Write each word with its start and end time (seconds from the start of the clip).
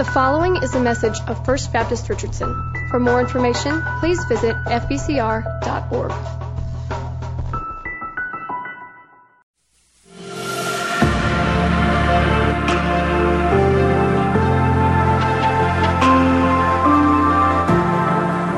The 0.00 0.06
following 0.06 0.56
is 0.56 0.74
a 0.74 0.80
message 0.80 1.20
of 1.26 1.44
First 1.44 1.74
Baptist 1.74 2.08
Richardson. 2.08 2.72
For 2.88 2.98
more 2.98 3.20
information, 3.20 3.82
please 3.98 4.18
visit 4.30 4.56
fbcr.org. 4.64 6.10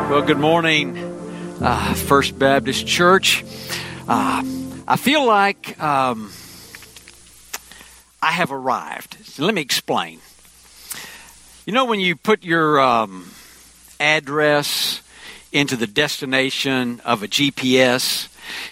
Well, 0.08 0.22
good 0.22 0.38
morning, 0.38 0.96
uh, 1.60 1.94
First 1.94 2.38
Baptist 2.38 2.86
Church. 2.86 3.44
Uh, 4.06 4.44
I 4.86 4.96
feel 4.96 5.26
like 5.26 5.82
um, 5.82 6.30
I 8.22 8.30
have 8.30 8.52
arrived. 8.52 9.16
So 9.24 9.44
let 9.44 9.56
me 9.56 9.60
explain. 9.60 10.20
You 11.64 11.72
know, 11.72 11.84
when 11.84 12.00
you 12.00 12.16
put 12.16 12.42
your 12.42 12.80
um, 12.80 13.30
address 14.00 15.00
into 15.52 15.76
the 15.76 15.86
destination 15.86 17.00
of 17.04 17.22
a 17.22 17.28
GPS 17.28 18.26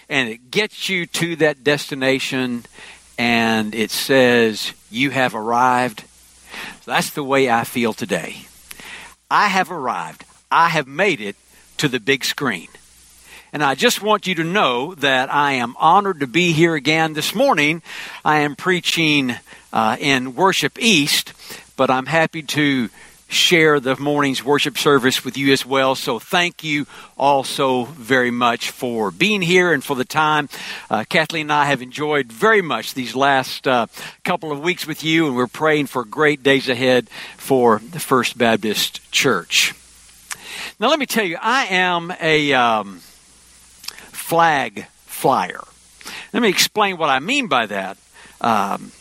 and 0.08 0.28
it 0.28 0.50
gets 0.50 0.88
you 0.88 1.06
to 1.06 1.36
that 1.36 1.62
destination 1.62 2.64
and 3.16 3.76
it 3.76 3.92
says 3.92 4.72
you 4.90 5.10
have 5.10 5.36
arrived, 5.36 6.02
that's 6.84 7.10
the 7.10 7.22
way 7.22 7.48
I 7.48 7.62
feel 7.62 7.92
today. 7.92 8.38
I 9.30 9.46
have 9.46 9.70
arrived. 9.70 10.24
I 10.50 10.70
have 10.70 10.88
made 10.88 11.20
it 11.20 11.36
to 11.76 11.86
the 11.86 12.00
big 12.00 12.24
screen. 12.24 12.66
And 13.52 13.62
I 13.62 13.76
just 13.76 14.02
want 14.02 14.26
you 14.26 14.34
to 14.34 14.44
know 14.44 14.96
that 14.96 15.32
I 15.32 15.52
am 15.52 15.76
honored 15.78 16.18
to 16.20 16.26
be 16.26 16.50
here 16.50 16.74
again 16.74 17.12
this 17.12 17.36
morning. 17.36 17.82
I 18.24 18.38
am 18.38 18.56
preaching 18.56 19.36
uh, 19.72 19.96
in 20.00 20.34
Worship 20.34 20.76
East, 20.80 21.34
but 21.80 21.88
I'm 21.88 22.04
happy 22.04 22.42
to 22.42 22.90
share 23.26 23.80
the 23.80 23.96
morning's 23.96 24.44
worship 24.44 24.76
service 24.76 25.24
with 25.24 25.38
you 25.38 25.50
as 25.50 25.64
well. 25.64 25.94
So 25.94 26.18
thank 26.18 26.62
you 26.62 26.86
all 27.16 27.42
so 27.42 27.84
very 27.84 28.30
much 28.30 28.70
for 28.70 29.10
being 29.10 29.40
here 29.40 29.72
and 29.72 29.82
for 29.82 29.96
the 29.96 30.04
time. 30.04 30.50
Uh, 30.90 31.04
Kathleen 31.08 31.46
and 31.46 31.52
I 31.54 31.64
have 31.64 31.80
enjoyed 31.80 32.30
very 32.30 32.60
much 32.60 32.92
these 32.92 33.16
last 33.16 33.66
uh, 33.66 33.86
couple 34.24 34.52
of 34.52 34.60
weeks 34.60 34.86
with 34.86 35.02
you, 35.02 35.26
and 35.26 35.34
we're 35.34 35.46
praying 35.46 35.86
for 35.86 36.04
great 36.04 36.42
days 36.42 36.68
ahead 36.68 37.08
for 37.38 37.78
the 37.78 37.98
First 37.98 38.36
Baptist 38.36 39.10
Church. 39.10 39.72
Now, 40.78 40.90
let 40.90 40.98
me 40.98 41.06
tell 41.06 41.24
you, 41.24 41.38
I 41.40 41.64
am 41.64 42.12
a 42.20 42.52
um, 42.52 42.98
flag 44.12 44.84
flyer. 45.06 45.62
Let 46.34 46.42
me 46.42 46.50
explain 46.50 46.98
what 46.98 47.08
I 47.08 47.20
mean 47.20 47.46
by 47.46 47.64
that. 47.64 47.96
Um, 48.42 48.92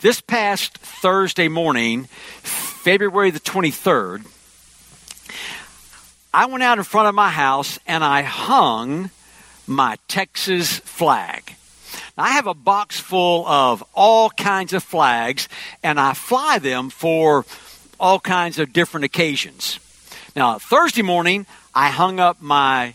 this 0.00 0.20
past 0.20 0.78
Thursday 0.78 1.48
morning, 1.48 2.04
February 2.42 3.30
the 3.30 3.40
23rd, 3.40 4.24
I 6.32 6.46
went 6.46 6.62
out 6.62 6.78
in 6.78 6.84
front 6.84 7.08
of 7.08 7.14
my 7.14 7.30
house 7.30 7.78
and 7.86 8.04
I 8.04 8.22
hung 8.22 9.10
my 9.66 9.98
Texas 10.08 10.78
flag. 10.80 11.54
Now, 12.16 12.24
I 12.24 12.30
have 12.30 12.46
a 12.46 12.54
box 12.54 13.00
full 13.00 13.46
of 13.46 13.84
all 13.94 14.30
kinds 14.30 14.72
of 14.72 14.82
flags 14.82 15.48
and 15.82 15.98
I 15.98 16.14
fly 16.14 16.58
them 16.58 16.90
for 16.90 17.44
all 17.98 18.20
kinds 18.20 18.58
of 18.58 18.72
different 18.72 19.04
occasions. 19.04 19.78
Now, 20.36 20.58
Thursday 20.58 21.02
morning, 21.02 21.46
I 21.74 21.90
hung 21.90 22.20
up 22.20 22.40
my 22.40 22.94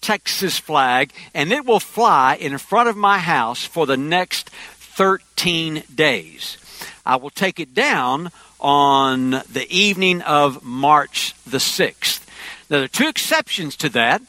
Texas 0.00 0.58
flag 0.58 1.12
and 1.32 1.50
it 1.50 1.64
will 1.64 1.80
fly 1.80 2.36
in 2.36 2.56
front 2.58 2.88
of 2.88 2.96
my 2.96 3.18
house 3.18 3.64
for 3.64 3.86
the 3.86 3.96
next 3.96 4.50
13 4.94 5.82
days. 5.92 6.56
I 7.04 7.16
will 7.16 7.30
take 7.30 7.58
it 7.58 7.74
down 7.74 8.30
on 8.60 9.30
the 9.30 9.66
evening 9.68 10.22
of 10.22 10.62
March 10.62 11.34
the 11.44 11.58
6th. 11.58 12.24
Now, 12.70 12.76
there 12.76 12.84
are 12.84 12.88
two 12.88 13.08
exceptions 13.08 13.76
to 13.76 13.88
that. 13.90 14.22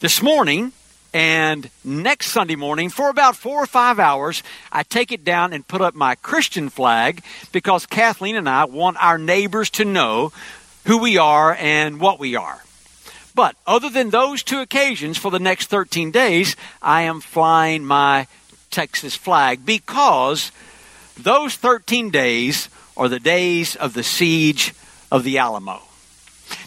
This 0.00 0.22
morning 0.22 0.72
and 1.12 1.68
next 1.84 2.28
Sunday 2.28 2.56
morning, 2.56 2.88
for 2.88 3.10
about 3.10 3.36
four 3.36 3.62
or 3.62 3.66
five 3.66 3.98
hours, 3.98 4.42
I 4.72 4.82
take 4.82 5.12
it 5.12 5.24
down 5.24 5.52
and 5.52 5.68
put 5.68 5.82
up 5.82 5.94
my 5.94 6.14
Christian 6.14 6.70
flag 6.70 7.22
because 7.52 7.84
Kathleen 7.84 8.36
and 8.36 8.48
I 8.48 8.64
want 8.64 8.96
our 9.02 9.18
neighbors 9.18 9.68
to 9.70 9.84
know 9.84 10.32
who 10.86 10.96
we 10.98 11.18
are 11.18 11.54
and 11.54 12.00
what 12.00 12.18
we 12.18 12.34
are. 12.34 12.64
But 13.34 13.56
other 13.66 13.90
than 13.90 14.10
those 14.10 14.42
two 14.42 14.60
occasions 14.60 15.18
for 15.18 15.30
the 15.30 15.38
next 15.38 15.66
13 15.66 16.10
days, 16.10 16.56
I 16.80 17.02
am 17.02 17.20
flying 17.20 17.84
my 17.84 18.26
Texas 18.72 19.14
flag 19.14 19.64
because 19.64 20.50
those 21.16 21.54
13 21.54 22.10
days 22.10 22.68
are 22.96 23.08
the 23.08 23.20
days 23.20 23.76
of 23.76 23.94
the 23.94 24.02
siege 24.02 24.74
of 25.12 25.22
the 25.22 25.38
Alamo. 25.38 25.82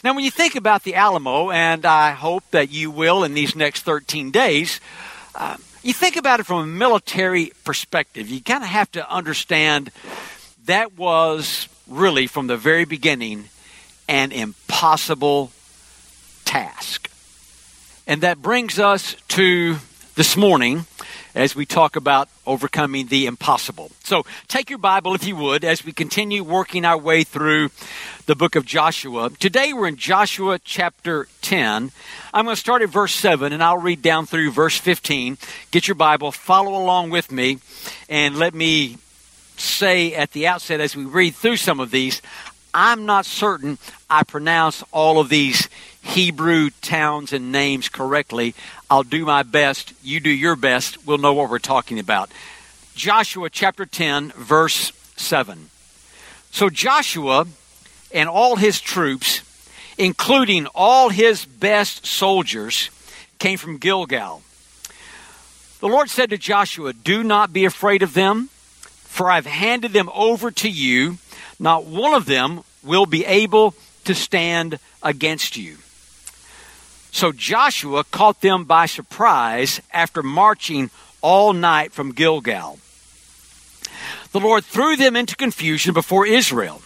Now, 0.04 0.14
when 0.14 0.24
you 0.24 0.32
think 0.32 0.56
about 0.56 0.84
the 0.84 0.96
Alamo, 0.96 1.52
and 1.52 1.86
I 1.86 2.12
hope 2.12 2.44
that 2.52 2.72
you 2.72 2.90
will 2.90 3.24
in 3.24 3.34
these 3.34 3.56
next 3.56 3.82
13 3.82 4.32
days, 4.32 4.80
uh, 5.36 5.58
you 5.84 5.94
think 5.94 6.16
about 6.16 6.40
it 6.40 6.46
from 6.46 6.64
a 6.64 6.66
military 6.66 7.52
perspective. 7.64 8.30
You 8.30 8.42
kind 8.42 8.64
of 8.64 8.70
have 8.70 8.92
to 8.94 9.12
understand 9.12 9.92
that 10.66 10.98
was 10.98 11.68
really, 11.88 12.26
from 12.26 12.48
the 12.48 12.58
very 12.58 12.86
beginning, 12.86 13.46
an 14.08 14.32
impossible 14.32 15.52
task. 16.46 17.10
And 18.08 18.22
that 18.22 18.42
brings 18.42 18.80
us 18.80 19.16
to 19.30 19.78
this 20.16 20.38
morning 20.38 20.86
as 21.36 21.56
we 21.56 21.66
talk 21.66 21.98
about 21.98 22.30
overcoming 22.48 23.08
the 23.08 23.26
impossible. 23.26 23.92
So 24.04 24.26
take 24.48 24.70
your 24.70 24.80
Bible, 24.80 25.14
if 25.14 25.28
you 25.28 25.36
would, 25.36 25.66
as 25.66 25.84
we 25.84 25.92
continue 25.92 26.44
working 26.44 26.86
our 26.86 26.98
way 26.98 27.24
through 27.24 27.70
the 28.26 28.36
book 28.36 28.56
of 28.56 28.66
Joshua. 28.66 29.30
Today 29.30 29.74
we're 29.74 29.88
in 29.88 29.98
Joshua 29.98 30.60
chapter 30.64 31.28
10. 31.42 31.92
I'm 32.34 32.46
going 32.46 32.56
to 32.56 32.60
start 32.60 32.82
at 32.82 32.90
verse 32.90 33.14
7 33.14 33.52
and 33.52 33.62
I'll 33.62 33.78
read 33.78 34.02
down 34.02 34.26
through 34.26 34.52
verse 34.52 34.78
15. 34.78 35.38
Get 35.72 35.88
your 35.88 35.96
Bible, 35.96 36.32
follow 36.32 36.82
along 36.82 37.10
with 37.10 37.32
me, 37.32 37.60
and 38.10 38.38
let 38.38 38.54
me 38.54 38.98
say 39.58 40.14
at 40.14 40.32
the 40.32 40.48
outset 40.48 40.80
as 40.80 40.96
we 40.96 41.06
read 41.06 41.36
through 41.36 41.58
some 41.58 41.80
of 41.80 41.92
these, 41.92 42.22
I'm 42.76 43.06
not 43.06 43.26
certain 43.26 43.78
I 44.10 44.24
pronounce 44.24 44.84
all 44.92 45.20
of 45.20 45.30
these 45.30 45.70
Hebrew 46.02 46.72
towns 46.82 47.32
and 47.32 47.50
names 47.50 47.88
correctly. 47.88 48.54
I'll 48.90 49.04
do 49.04 49.26
my 49.26 49.44
best. 49.44 49.94
You 50.04 50.20
do 50.20 50.30
your 50.30 50.58
best. 50.58 51.08
We'll 51.08 51.18
know 51.18 51.34
what 51.34 51.50
we're 51.50 51.60
talking 51.60 52.00
about. 52.00 52.30
Joshua 52.94 53.50
chapter 53.50 53.86
10, 53.86 54.32
verse 54.32 54.92
7. 55.16 55.70
So 56.52 56.70
Joshua 56.70 57.48
and 58.14 58.28
all 58.28 58.58
his 58.58 58.82
troops, 58.82 59.42
including 59.98 60.68
all 60.76 61.10
his 61.10 61.46
best 61.46 62.06
soldiers, 62.06 62.90
came 63.40 63.58
from 63.58 63.78
Gilgal. 63.78 64.42
The 65.80 65.88
Lord 65.88 66.10
said 66.10 66.30
to 66.32 66.38
Joshua, 66.38 66.92
Do 66.92 67.24
not 67.24 67.54
be 67.54 67.64
afraid 67.64 68.04
of 68.04 68.14
them, 68.14 68.50
for 68.82 69.32
I've 69.32 69.46
handed 69.46 69.94
them 69.94 70.10
over 70.14 70.52
to 70.52 70.70
you. 70.70 71.20
Not 71.60 71.86
one 71.86 72.14
of 72.14 72.26
them 72.26 72.62
will 72.84 73.06
be 73.06 73.26
able 73.26 73.74
to 74.06 74.14
stand 74.14 74.80
against 75.02 75.58
you. 75.58 75.78
So 77.12 77.32
Joshua 77.32 78.04
caught 78.04 78.42
them 78.42 78.66
by 78.66 78.88
surprise 78.88 79.82
after 79.94 80.22
marching 80.22 80.90
all 81.22 81.54
night 81.54 81.94
from 81.94 82.12
Gilgal. 82.12 82.80
The 84.32 84.40
Lord 84.40 84.66
threw 84.66 84.98
them 84.98 85.16
into 85.16 85.36
confusion 85.38 85.94
before 85.94 86.28
Israel. 86.28 86.82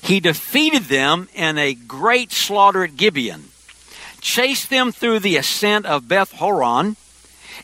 He 0.00 0.18
defeated 0.18 0.84
them 0.84 1.28
in 1.34 1.58
a 1.58 1.74
great 1.74 2.32
slaughter 2.32 2.84
at 2.84 2.96
Gibeon, 2.96 3.50
chased 4.20 4.70
them 4.70 4.92
through 4.92 5.20
the 5.20 5.36
ascent 5.36 5.84
of 5.84 6.08
Beth 6.08 6.32
Horon, 6.32 6.96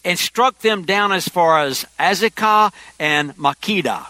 and 0.04 0.18
struck 0.18 0.58
them 0.58 0.84
down 0.84 1.12
as 1.12 1.28
far 1.28 1.60
as 1.60 1.86
Azekah 1.98 2.72
and 2.98 3.34
Makkedah. 3.36 4.08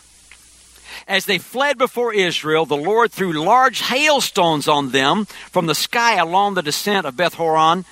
As 1.13 1.27
they 1.27 1.37
fled 1.37 1.77
before 1.77 2.15
Israel, 2.15 2.65
the 2.65 2.75
Lord 2.75 3.13
threw 3.13 3.35
large 3.35 3.81
hailstones 3.83 4.67
on 4.67 4.93
them 4.93 5.27
from 5.27 5.67
the 5.67 5.75
sky 5.75 6.17
along 6.17 6.55
the 6.55 6.63
descent 6.63 7.05
of 7.05 7.19
Beth 7.19 7.35
Horon 7.35 7.85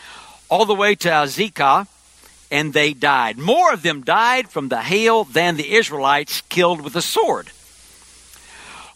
all 0.49 0.65
the 0.65 0.75
way 0.75 0.95
to 0.95 1.11
Azekah, 1.11 1.87
and 2.51 2.73
they 2.73 2.95
died. 2.95 3.37
More 3.37 3.75
of 3.75 3.83
them 3.83 4.01
died 4.01 4.49
from 4.49 4.71
the 4.71 4.81
hail 4.81 5.25
than 5.25 5.59
the 5.59 5.75
Israelites 5.75 6.41
killed 6.49 6.81
with 6.81 6.95
the 6.95 7.03
sword. 7.03 7.51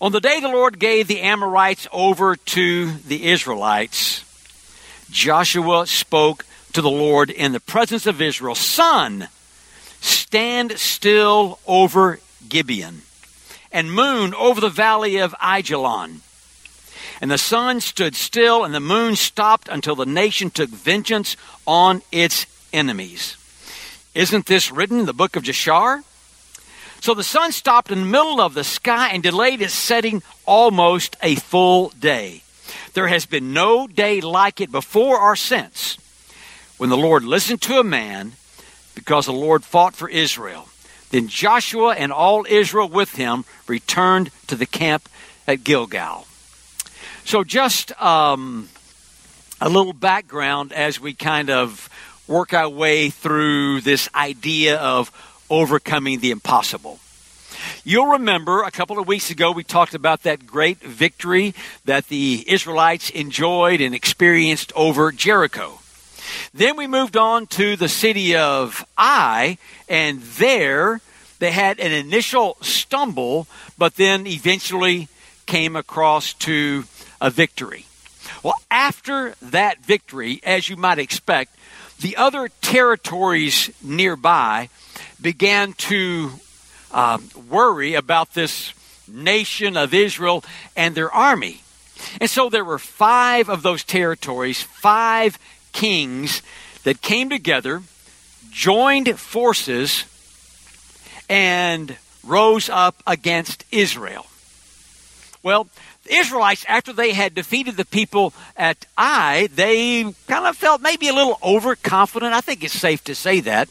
On 0.01 0.11
the 0.11 0.23
day 0.23 0.41
the 0.41 0.49
Lord 0.49 0.79
gave 0.79 1.07
the 1.07 1.21
Amorites 1.21 1.87
over 1.93 2.35
to 2.35 2.93
the 2.93 3.27
Israelites, 3.27 4.25
Joshua 5.11 5.87
spoke 5.87 6.47
to 6.73 6.81
the 6.81 6.89
Lord 6.89 7.29
in 7.29 7.53
the 7.53 7.61
presence 7.61 8.07
of 8.07 8.23
Israel 8.23 8.55
Sun, 8.55 9.29
stand 10.01 10.79
still 10.79 11.59
over 11.67 12.21
Gibeon 12.49 13.03
and 13.75 13.93
moon 13.93 14.33
over 14.35 14.61
the 14.61 14.71
valley 14.71 15.17
of 15.17 15.35
Ajalon. 15.43 16.21
And 17.21 17.31
the 17.31 17.39
sun 17.39 17.81
stood 17.81 18.15
still, 18.15 18.65
and 18.65 18.73
the 18.73 18.81
moon 18.81 19.17
stopped 19.17 19.69
until 19.69 19.97
the 19.97 20.07
nation 20.07 20.51
took 20.51 20.71
vengeance 20.71 21.37
on 21.67 22.01
its 22.13 22.47
enemies. 22.73 23.37
Isn't 24.15 24.47
this 24.47 24.71
written 24.71 25.01
in 25.01 25.07
the 25.07 25.13
book 25.13 25.35
of 25.35 25.43
Jashar? 25.43 26.05
So 27.01 27.15
the 27.15 27.25
sun 27.25 27.53
stopped 27.53 27.91
in 27.91 28.01
the 28.01 28.07
middle 28.07 28.41
of 28.41 28.55
the 28.55 28.65
sky 28.65 29.11
and 29.13 29.23
delayed 29.23 29.61
its 29.61 29.75
setting 29.75 30.23
almost 30.47 31.17
a 31.23 31.35
full 31.35 31.91
day. 31.91 32.43
There 32.95 33.09
has 33.09 33.27
been 33.27 33.53
no 33.53 33.89
day 33.89 34.21
like 34.21 34.61
it 34.61 34.71
before 34.71 35.19
or 35.19 35.35
since 35.35 35.99
when 36.79 36.91
the 36.91 36.97
Lord 36.97 37.25
listened 37.25 37.61
to 37.63 37.81
a 37.81 37.85
man 37.85 38.33
because 38.95 39.27
the 39.27 39.33
Lord 39.33 39.65
fought 39.65 39.95
for 39.95 40.09
Israel. 40.09 40.69
Then 41.11 41.29
Joshua 41.29 41.95
and 41.95 42.13
all 42.13 42.45
Israel 42.49 42.89
with 42.89 43.15
him 43.15 43.45
returned 43.67 44.31
to 44.47 44.57
the 44.57 44.67
camp 44.67 45.09
at 45.47 45.65
Gilgal. 45.65 46.27
So, 47.25 47.45
just 47.45 47.93
um, 48.03 48.69
a 49.61 49.69
little 49.69 49.93
background 49.93 50.73
as 50.73 51.01
we 51.01 51.15
kind 51.15 51.51
of 51.51 51.89
work 52.27 52.53
our 52.53 52.69
way 52.69 53.11
through 53.11 53.81
this 53.81 54.09
idea 54.15 54.79
of 54.79 55.11
overcoming 55.49 56.21
the 56.21 56.31
impossible. 56.31 56.99
You'll 57.85 58.07
remember 58.07 58.63
a 58.63 58.71
couple 58.71 58.99
of 58.99 59.07
weeks 59.07 59.31
ago 59.31 59.53
we 59.53 59.65
talked 59.65 59.95
about 59.95 60.23
that 60.23 60.47
great 60.47 60.81
victory 60.81 61.55
that 61.85 62.09
the 62.09 62.45
Israelites 62.47 63.11
enjoyed 63.11 63.81
and 63.81 63.95
experienced 63.95 64.73
over 64.75 65.13
Jericho. 65.13 65.81
Then 66.53 66.77
we 66.77 66.87
moved 66.87 67.17
on 67.17 67.47
to 67.49 67.77
the 67.77 67.89
city 67.89 68.37
of 68.37 68.85
Ai, 68.97 69.59
and 69.89 70.21
there 70.21 71.01
they 71.39 71.51
had 71.51 71.81
an 71.81 71.93
initial 71.93 72.57
stumble, 72.61 73.47
but 73.77 73.97
then 73.97 74.27
eventually 74.27 75.09
came 75.47 75.77
across 75.77 76.33
to 76.35 76.85
a 77.21 77.31
victory. 77.31 77.87
Well, 78.43 78.55
after 78.71 79.35
that 79.43 79.85
victory, 79.85 80.41
as 80.43 80.69
you 80.69 80.77
might 80.77 80.99
expect, 80.99 81.57
the 82.01 82.17
other 82.17 82.49
territories 82.61 83.71
nearby 83.83 84.69
began 85.21 85.73
to 85.75 86.31
uh, 86.93 87.19
worry 87.49 87.95
about 87.95 88.35
this 88.35 88.73
nation 89.09 89.77
of 89.77 89.95
Israel 89.95 90.45
and 90.77 90.95
their 90.95 91.11
army. 91.13 91.63
And 92.21 92.29
so 92.29 92.49
there 92.49 92.65
were 92.65 92.79
five 92.79 93.49
of 93.49 93.63
those 93.63 93.85
territories, 93.85 94.63
five 94.63 95.39
kings 95.75 96.41
that 96.85 97.03
came 97.03 97.29
together, 97.29 97.83
joined 98.51 99.19
forces, 99.19 100.05
and 101.29 101.97
rose 102.23 102.71
up 102.71 103.03
against 103.07 103.67
Israel. 103.71 104.27
Well, 105.43 105.69
the 106.05 106.15
Israelites, 106.15 106.65
after 106.69 106.93
they 106.93 107.13
had 107.13 107.35
defeated 107.35 107.77
the 107.77 107.85
people 107.85 108.33
at 108.57 108.87
Ai, 108.97 109.49
they 109.55 110.05
kind 110.27 110.47
of 110.47 110.57
felt 110.57 110.81
maybe 110.81 111.09
a 111.09 111.13
little 111.13 111.39
overconfident. 111.43 112.33
I 112.33 112.41
think 112.41 112.65
it's 112.65 112.73
safe 112.73 113.05
to 113.05 113.15
say 113.15 113.41
that. 113.41 113.69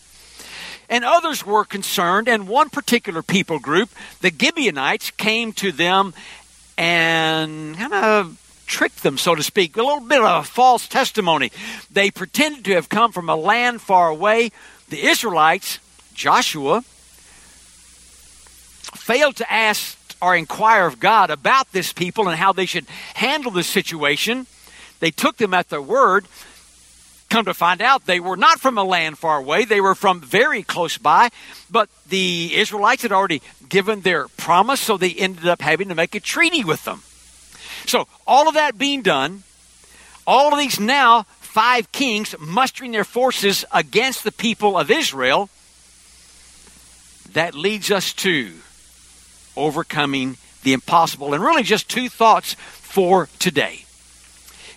And 0.90 1.04
others 1.04 1.46
were 1.46 1.66
concerned, 1.66 2.28
and 2.28 2.48
one 2.48 2.70
particular 2.70 3.24
people 3.24 3.58
group, 3.58 3.90
the 4.22 4.32
Gibeonites, 4.32 5.10
came 5.12 5.54
to 5.54 5.72
them 5.72 6.14
and 6.78 7.76
kind 7.78 7.94
of 7.94 8.38
tricked 8.74 9.04
them, 9.04 9.20
so 9.20 9.36
to 9.36 9.44
speak, 9.44 9.78
a 9.78 9.84
little 9.84 10.00
bit 10.00 10.20
of 10.20 10.26
a 10.26 10.44
false 10.44 10.88
testimony. 10.88 11.52
They 11.92 12.10
pretended 12.10 12.66
to 12.66 12.74
have 12.74 12.90
come 12.90 13.12
from 13.12 13.30
a 13.30 13.36
land 13.36 13.82
far 13.82 14.10
away. 14.10 14.50
The 14.90 15.06
Israelites, 15.06 15.78
Joshua, 16.16 16.82
failed 18.96 19.36
to 19.36 19.54
ask 19.54 19.96
or 20.24 20.36
inquire 20.36 20.88
of 20.88 21.00
God 21.00 21.30
about 21.30 21.72
this 21.72 21.94
people 21.94 22.28
and 22.28 22.40
how 22.40 22.52
they 22.52 22.66
should 22.66 22.88
handle 23.14 23.52
this 23.52 23.68
situation. 23.68 24.48
They 25.02 25.12
took 25.12 25.38
them 25.38 25.54
at 25.54 25.70
their 25.70 25.82
word. 25.82 26.26
Come 27.30 27.46
to 27.46 27.54
find 27.54 27.80
out, 27.80 28.08
they 28.08 28.20
were 28.20 28.38
not 28.38 28.60
from 28.60 28.80
a 28.80 28.84
land 28.84 29.20
far 29.20 29.38
away. 29.38 29.66
They 29.66 29.82
were 29.82 29.96
from 29.96 30.20
very 30.20 30.64
close 30.64 30.98
by. 30.98 31.30
But 31.70 31.90
the 32.10 32.56
Israelites 32.56 33.04
had 33.04 33.12
already 33.12 33.44
given 33.70 34.02
their 34.02 34.30
promise, 34.30 34.82
so 34.82 34.98
they 34.98 35.12
ended 35.12 35.48
up 35.48 35.62
having 35.62 35.90
to 35.90 35.96
make 35.96 36.16
a 36.16 36.20
treaty 36.20 36.64
with 36.64 36.86
them. 36.86 37.04
So, 37.86 38.08
all 38.26 38.48
of 38.48 38.56
that 38.56 38.78
being 38.78 39.02
done, 39.02 39.44
all 40.26 40.54
of 40.54 40.60
these 40.60 40.80
now 40.80 41.24
five 41.40 41.92
kings 41.92 42.34
mustering 42.40 42.92
their 42.92 43.04
forces 43.04 43.66
against 43.72 44.24
the 44.24 44.32
people 44.32 44.78
of 44.78 44.90
Israel, 44.90 45.50
that 47.34 47.54
leads 47.54 47.92
us 47.92 48.14
to 48.14 48.52
overcoming 49.56 50.38
the 50.64 50.74
impossible. 50.74 51.34
And 51.34 51.44
really, 51.44 51.64
just 51.64 51.90
two 51.90 52.10
thoughts 52.10 52.54
for 52.54 53.28
today. 53.40 53.86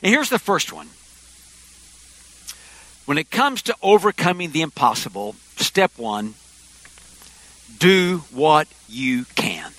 And 0.02 0.12
here's 0.12 0.30
the 0.30 0.38
first 0.38 0.72
one. 0.72 0.88
When 3.06 3.18
it 3.18 3.30
comes 3.30 3.62
to 3.62 3.74
overcoming 3.82 4.50
the 4.50 4.62
impossible, 4.62 5.36
step 5.56 5.92
one 5.96 6.34
do 7.78 8.18
what 8.32 8.68
you 8.88 9.24
can. 9.34 9.72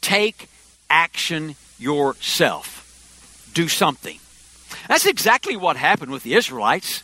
Take 0.00 0.48
action 0.88 1.56
yourself. 1.82 3.50
Do 3.52 3.68
something. 3.68 4.18
That's 4.88 5.06
exactly 5.06 5.56
what 5.56 5.76
happened 5.76 6.12
with 6.12 6.22
the 6.22 6.34
Israelites. 6.34 7.02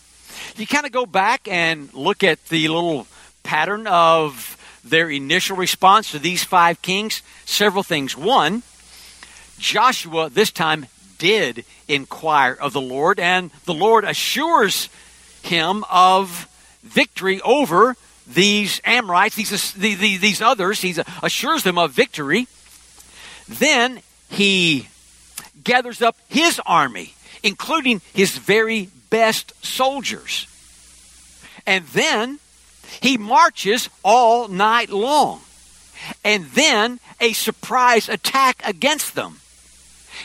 You 0.56 0.66
kind 0.66 0.86
of 0.86 0.92
go 0.92 1.04
back 1.04 1.48
and 1.48 1.92
look 1.92 2.24
at 2.24 2.44
the 2.46 2.68
little 2.68 3.06
pattern 3.42 3.86
of 3.86 4.56
their 4.84 5.10
initial 5.10 5.56
response 5.56 6.12
to 6.12 6.18
these 6.18 6.44
five 6.44 6.80
kings. 6.80 7.22
Several 7.44 7.82
things. 7.82 8.16
One, 8.16 8.62
Joshua 9.58 10.30
this 10.30 10.50
time 10.50 10.86
did 11.18 11.64
inquire 11.88 12.52
of 12.52 12.72
the 12.72 12.80
Lord, 12.80 13.18
and 13.18 13.50
the 13.64 13.74
Lord 13.74 14.04
assures 14.04 14.88
him 15.42 15.84
of 15.90 16.48
victory 16.82 17.40
over 17.42 17.96
these 18.26 18.80
Amorites, 18.84 19.36
these, 19.36 19.72
these 19.74 20.42
others. 20.42 20.80
He 20.80 20.94
assures 21.22 21.62
them 21.62 21.78
of 21.78 21.92
victory. 21.92 22.46
Then 23.48 24.00
he 24.28 24.88
gathers 25.62 26.02
up 26.02 26.16
his 26.28 26.60
army, 26.66 27.14
including 27.42 28.00
his 28.12 28.36
very 28.36 28.90
best 29.10 29.52
soldiers. 29.64 30.46
And 31.66 31.84
then 31.86 32.38
he 33.00 33.18
marches 33.18 33.88
all 34.02 34.48
night 34.48 34.90
long. 34.90 35.40
And 36.24 36.46
then 36.46 37.00
a 37.20 37.32
surprise 37.32 38.08
attack 38.08 38.62
against 38.64 39.14
them. 39.14 39.40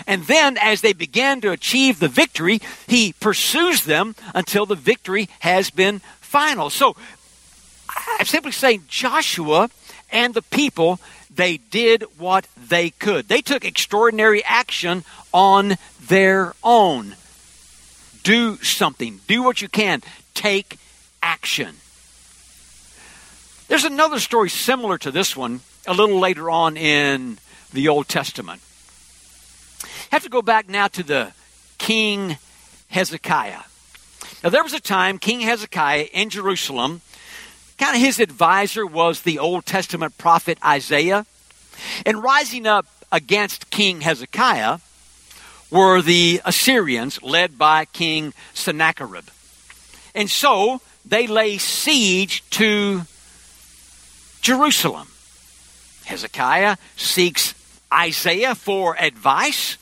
And 0.08 0.24
then, 0.24 0.58
as 0.58 0.82
they 0.82 0.94
begin 0.94 1.42
to 1.42 1.52
achieve 1.52 2.00
the 2.00 2.08
victory, 2.08 2.62
he 2.88 3.14
pursues 3.20 3.84
them 3.84 4.16
until 4.34 4.66
the 4.66 4.76
victory 4.76 5.30
has 5.40 5.70
been 5.70 6.00
final. 6.20 6.72
So, 6.72 6.96
I'm 8.20 8.26
simply 8.26 8.52
saying 8.52 8.86
Joshua 8.88 9.70
and 10.12 10.34
the 10.34 10.42
people 10.42 11.00
they 11.35 11.57
did 11.57 12.03
what 12.18 12.47
they 12.56 12.89
could. 12.91 13.27
They 13.27 13.41
took 13.41 13.65
extraordinary 13.65 14.44
action 14.44 15.04
on 15.33 15.75
their 16.07 16.54
own. 16.63 17.16
Do 18.23 18.57
something. 18.57 19.19
Do 19.28 19.44
what 19.44 19.61
you 19.61 19.68
can. 19.68 20.02
Take 20.33 20.78
action. 21.21 21.75
There's 23.68 23.85
another 23.85 24.19
story 24.19 24.49
similar 24.49 24.97
to 24.99 25.11
this 25.11 25.35
one 25.35 25.61
a 25.87 25.94
little 25.94 26.19
later 26.19 26.49
on 26.49 26.78
in 26.78 27.37
the 27.71 27.87
Old 27.87 28.07
Testament. 28.07 28.61
have 30.11 30.23
to 30.23 30.30
go 30.30 30.42
back 30.42 30.69
now 30.69 30.87
to 30.90 31.04
the 31.04 31.33
King 31.78 32.37
Hezekiah. 32.90 33.63
Now, 34.44 34.49
there 34.49 34.63
was 34.63 34.73
a 34.73 34.80
time 34.80 35.18
King 35.18 35.40
Hezekiah 35.40 36.07
in 36.13 36.30
Jerusalem 36.30 37.02
kind 37.83 37.97
of 37.97 38.02
his 38.02 38.21
advisor 38.21 38.85
was 38.85 39.23
the 39.23 39.40
Old 39.40 39.66
Testament 39.66 40.18
prophet 40.18 40.57
Isaiah. 40.63 41.25
And 42.06 42.23
rising 42.23 42.66
up 42.66 42.85
against 43.11 43.71
King 43.71 43.99
Hezekiah 43.99 44.80
were 45.69 46.02
the 46.02 46.40
Assyrians 46.45 47.21
led 47.21 47.57
by 47.57 47.83
King 47.83 48.33
Sennacherib. 48.54 49.25
And 50.16 50.30
so 50.30 50.80
they 51.06 51.28
lay 51.28 51.57
siege 51.57 52.42
to 52.52 53.02
Jerusalem. 54.40 55.09
Hezekiah 56.06 56.78
seeks 56.95 57.54
Isaiah 57.94 58.56
for 58.56 58.95
advice. 58.97 59.78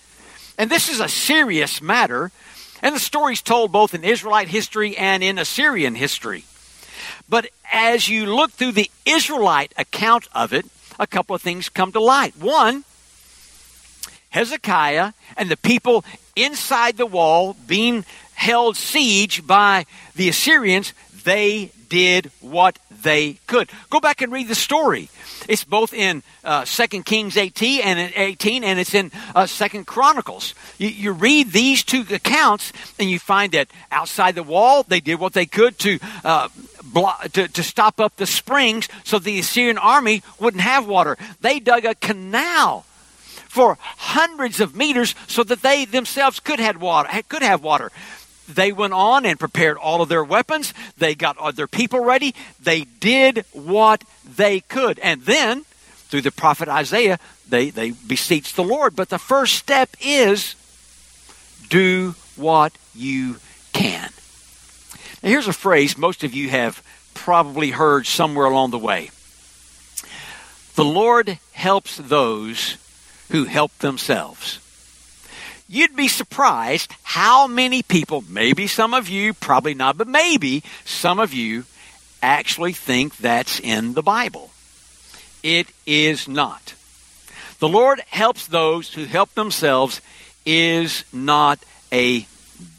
And 0.57 0.71
this 0.71 0.89
is 0.89 1.01
a 1.01 1.07
serious 1.07 1.83
matter. 1.83 2.31
And 2.81 2.95
the 2.95 2.99
story 2.99 3.33
is 3.33 3.43
told 3.43 3.71
both 3.71 3.93
in 3.93 4.03
Israelite 4.03 4.47
history 4.47 4.97
and 4.97 5.21
in 5.21 5.37
Assyrian 5.37 5.93
history. 5.93 6.45
But 7.29 7.47
as 7.71 8.09
you 8.09 8.25
look 8.25 8.51
through 8.51 8.73
the 8.73 8.91
Israelite 9.05 9.73
account 9.77 10.27
of 10.33 10.53
it, 10.53 10.65
a 10.99 11.07
couple 11.07 11.35
of 11.35 11.41
things 11.41 11.69
come 11.69 11.91
to 11.91 11.99
light. 11.99 12.35
One, 12.37 12.83
Hezekiah 14.29 15.13
and 15.35 15.49
the 15.49 15.57
people 15.57 16.05
inside 16.35 16.97
the 16.97 17.05
wall 17.05 17.55
being 17.67 18.05
held 18.33 18.77
siege 18.77 19.45
by 19.45 19.85
the 20.15 20.29
Assyrians, 20.29 20.93
they 21.23 21.71
did 21.91 22.31
what 22.39 22.79
they 22.89 23.33
could. 23.47 23.69
Go 23.89 23.99
back 23.99 24.21
and 24.21 24.31
read 24.31 24.47
the 24.47 24.55
story. 24.55 25.09
It's 25.49 25.65
both 25.65 25.93
in 25.93 26.23
uh, 26.41 26.63
2 26.63 27.03
Kings 27.03 27.35
18 27.35 27.81
and 27.81 28.13
18, 28.15 28.63
and 28.63 28.79
it's 28.79 28.93
in 28.93 29.11
uh, 29.35 29.45
2 29.45 29.83
Chronicles. 29.83 30.55
You, 30.77 30.87
you, 30.87 31.11
read 31.11 31.51
these 31.51 31.83
two 31.83 32.05
accounts, 32.09 32.71
and 32.97 33.09
you 33.09 33.19
find 33.19 33.51
that 33.51 33.67
outside 33.91 34.35
the 34.35 34.43
wall, 34.43 34.83
they 34.83 35.01
did 35.01 35.19
what 35.19 35.33
they 35.33 35.45
could 35.45 35.77
to 35.79 35.99
uh, 36.23 36.47
to, 37.33 37.47
to 37.47 37.63
stop 37.63 37.99
up 37.99 38.15
the 38.15 38.25
springs 38.25 38.87
so 39.03 39.19
the 39.19 39.39
Assyrian 39.39 39.77
army 39.77 40.23
wouldn't 40.39 40.63
have 40.63 40.87
water. 40.87 41.17
They 41.41 41.59
dug 41.59 41.83
a 41.83 41.95
canal 41.95 42.85
for 43.51 43.77
hundreds 43.81 44.61
of 44.61 44.75
meters 44.77 45.13
so 45.27 45.43
that 45.43 45.61
they 45.61 45.83
themselves 45.83 46.39
could 46.39 46.59
have 46.61 46.81
water. 46.81 47.09
Could 47.27 47.43
have 47.43 47.61
water. 47.61 47.91
They 48.47 48.71
went 48.71 48.93
on 48.93 49.25
and 49.25 49.39
prepared 49.39 49.77
all 49.77 50.01
of 50.01 50.09
their 50.09 50.23
weapons. 50.23 50.73
They 50.97 51.15
got 51.15 51.55
their 51.55 51.67
people 51.67 52.03
ready. 52.03 52.35
They 52.61 52.81
did 52.81 53.45
what 53.53 54.03
they 54.25 54.59
could. 54.61 54.99
And 54.99 55.21
then, 55.21 55.63
through 56.09 56.21
the 56.21 56.31
prophet 56.31 56.67
Isaiah, 56.67 57.19
they, 57.47 57.69
they 57.69 57.91
beseech 57.91 58.53
the 58.53 58.63
Lord. 58.63 58.95
But 58.95 59.09
the 59.09 59.19
first 59.19 59.55
step 59.55 59.89
is 60.01 60.55
do 61.69 62.15
what 62.35 62.73
you 62.95 63.37
can. 63.73 64.09
Now, 65.23 65.29
here's 65.29 65.47
a 65.47 65.53
phrase 65.53 65.97
most 65.97 66.23
of 66.23 66.33
you 66.33 66.49
have 66.49 66.83
probably 67.13 67.71
heard 67.71 68.05
somewhere 68.05 68.45
along 68.45 68.71
the 68.71 68.79
way 68.79 69.09
The 70.75 70.85
Lord 70.85 71.39
helps 71.51 71.97
those 71.97 72.77
who 73.29 73.45
help 73.45 73.77
themselves. 73.79 74.60
You'd 75.71 75.95
be 75.95 76.09
surprised 76.09 76.91
how 77.01 77.47
many 77.47 77.81
people, 77.81 78.25
maybe 78.27 78.67
some 78.67 78.93
of 78.93 79.07
you, 79.07 79.33
probably 79.33 79.73
not, 79.73 79.97
but 79.97 80.05
maybe 80.05 80.63
some 80.83 81.17
of 81.17 81.33
you 81.33 81.63
actually 82.21 82.73
think 82.73 83.15
that's 83.15 83.57
in 83.57 83.93
the 83.93 84.01
Bible. 84.01 84.51
It 85.41 85.67
is 85.85 86.27
not. 86.27 86.73
The 87.59 87.69
Lord 87.69 88.01
helps 88.09 88.47
those 88.47 88.93
who 88.95 89.05
help 89.05 89.33
themselves 89.33 90.01
is 90.45 91.05
not 91.13 91.57
a 91.89 92.27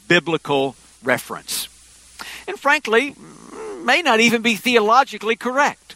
biblical 0.07 0.75
reference. 1.03 1.67
And 2.47 2.59
frankly, 2.59 3.15
may 3.83 4.03
not 4.03 4.19
even 4.19 4.43
be 4.43 4.55
theologically 4.55 5.35
correct. 5.35 5.95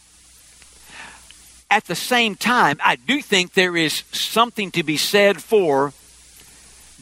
At 1.70 1.86
the 1.86 1.96
same 1.96 2.34
time, 2.34 2.80
I 2.84 2.96
do 2.96 3.22
think 3.22 3.54
there 3.54 3.77
is 3.77 4.01
something 4.12 4.72
to 4.72 4.82
be 4.82 4.98
said 4.98 5.44
for 5.44 5.94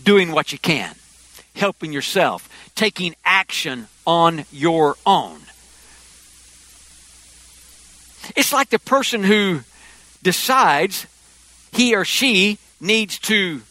doing 0.04 0.32
what 0.32 0.52
you 0.52 0.60
can, 0.60 0.96
helping 1.56 1.94
yourself, 1.94 2.50
taking 2.76 3.16
action 3.26 3.88
on 4.06 4.46
your 4.52 4.96
own. 5.06 5.40
It's 8.36 8.52
like 8.52 8.70
the 8.70 8.80
person 8.80 9.24
who 9.24 9.62
decides 10.24 11.06
he 11.72 11.96
or 11.96 12.06
she 12.06 12.58
needs 12.80 13.20
to 13.20 13.62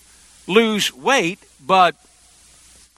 lose 0.47 0.93
weight, 0.93 1.39
but 1.65 1.97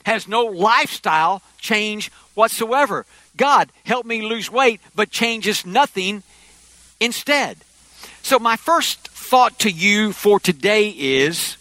has 0.04 0.28
no 0.28 0.44
lifestyle 0.44 1.42
change 1.58 2.10
whatsoever. 2.34 3.06
God, 3.36 3.70
help 3.84 4.06
me 4.06 4.22
lose 4.22 4.50
weight, 4.50 4.80
but 4.94 5.10
changes 5.10 5.66
nothing 5.66 6.22
instead. 7.00 7.58
So, 8.22 8.38
my 8.38 8.56
first 8.56 9.08
thought 9.08 9.58
to 9.60 9.70
you 9.70 10.12
for 10.12 10.40
today 10.40 10.90
is 10.90 11.56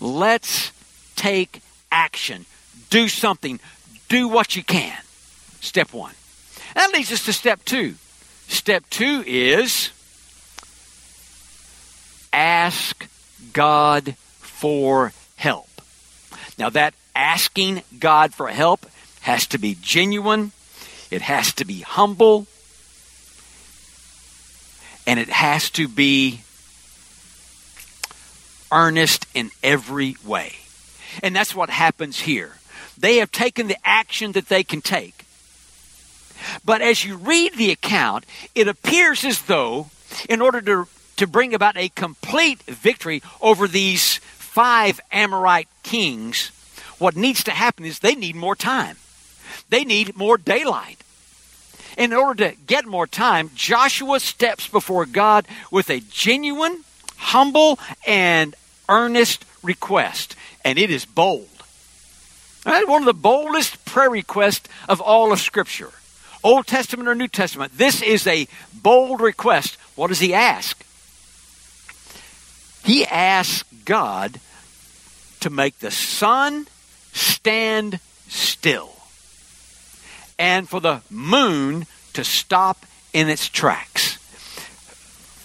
let's 0.00 0.72
take 1.16 1.60
action. 1.90 2.46
Do 2.90 3.08
something. 3.08 3.60
Do 4.08 4.28
what 4.28 4.56
you 4.56 4.62
can. 4.62 4.96
Step 5.60 5.92
one. 5.92 6.12
That 6.74 6.92
leads 6.92 7.10
us 7.12 7.24
to 7.24 7.32
step 7.32 7.64
two. 7.64 7.94
Step 8.48 8.84
two 8.90 9.24
is 9.26 9.90
ask 12.32 13.08
God 13.52 14.16
for 14.16 15.12
help. 15.36 15.68
Now, 16.58 16.70
that 16.70 16.94
asking 17.14 17.82
God 17.98 18.34
for 18.34 18.48
help 18.48 18.86
has 19.22 19.46
to 19.48 19.58
be 19.58 19.76
genuine, 19.80 20.52
it 21.10 21.22
has 21.22 21.52
to 21.54 21.64
be 21.64 21.80
humble, 21.80 22.46
and 25.06 25.18
it 25.18 25.28
has 25.28 25.70
to 25.70 25.88
be 25.88 26.40
earnest 28.72 29.26
in 29.34 29.50
every 29.62 30.16
way. 30.24 30.56
And 31.22 31.34
that's 31.34 31.54
what 31.54 31.70
happens 31.70 32.20
here. 32.20 32.56
They 32.98 33.16
have 33.18 33.30
taken 33.30 33.68
the 33.68 33.78
action 33.84 34.32
that 34.32 34.48
they 34.48 34.64
can 34.64 34.80
take. 34.80 35.24
But 36.64 36.82
as 36.82 37.04
you 37.04 37.16
read 37.16 37.54
the 37.56 37.70
account, 37.70 38.24
it 38.54 38.68
appears 38.68 39.24
as 39.24 39.42
though, 39.42 39.88
in 40.28 40.40
order 40.40 40.60
to 40.62 40.88
to 41.16 41.26
bring 41.26 41.54
about 41.54 41.76
a 41.76 41.88
complete 41.88 42.62
victory 42.62 43.22
over 43.40 43.66
these 43.66 44.18
five 44.18 45.00
Amorite 45.10 45.68
kings, 45.82 46.50
what 46.98 47.16
needs 47.16 47.44
to 47.44 47.50
happen 47.50 47.84
is 47.84 47.98
they 47.98 48.14
need 48.14 48.36
more 48.36 48.56
time. 48.56 48.96
They 49.68 49.84
need 49.84 50.16
more 50.16 50.38
daylight. 50.38 51.02
In 51.96 52.12
order 52.12 52.50
to 52.50 52.56
get 52.66 52.84
more 52.84 53.06
time, 53.06 53.50
Joshua 53.54 54.20
steps 54.20 54.68
before 54.68 55.06
God 55.06 55.46
with 55.70 55.88
a 55.88 56.00
genuine, 56.00 56.84
humble, 57.16 57.78
and 58.06 58.54
earnest 58.88 59.44
request. 59.62 60.36
And 60.64 60.78
it 60.78 60.90
is 60.90 61.04
bold. 61.04 61.48
Right? 62.64 62.86
One 62.88 63.02
of 63.02 63.06
the 63.06 63.14
boldest 63.14 63.84
prayer 63.84 64.10
requests 64.10 64.68
of 64.88 65.00
all 65.00 65.32
of 65.32 65.40
Scripture. 65.40 65.90
Old 66.42 66.66
Testament 66.66 67.08
or 67.08 67.14
New 67.14 67.28
Testament. 67.28 67.76
This 67.76 68.02
is 68.02 68.26
a 68.26 68.46
bold 68.72 69.20
request. 69.20 69.76
What 69.94 70.08
does 70.08 70.20
he 70.20 70.34
ask? 70.34 70.84
He 72.84 73.04
asks 73.04 73.64
God 73.84 74.40
to 75.40 75.50
make 75.50 75.78
the 75.78 75.90
sun 75.90 76.68
stand 77.12 77.98
still 78.28 78.92
and 80.38 80.68
for 80.68 80.80
the 80.80 81.02
moon 81.10 81.86
to 82.12 82.24
stop 82.24 82.86
in 83.12 83.28
its 83.28 83.48
tracks. 83.48 84.16